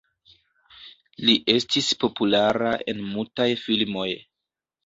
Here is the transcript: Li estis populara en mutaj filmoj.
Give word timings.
Li 1.27 1.35
estis 1.55 1.91
populara 2.05 2.75
en 2.95 3.07
mutaj 3.13 3.49
filmoj. 3.67 4.09